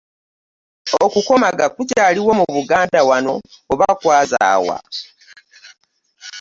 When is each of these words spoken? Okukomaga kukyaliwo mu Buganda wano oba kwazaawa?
Okukomaga 1.05 1.65
kukyaliwo 1.75 2.31
mu 2.39 2.45
Buganda 2.55 2.99
wano 3.09 3.33
oba 3.71 3.87
kwazaawa? 3.99 4.77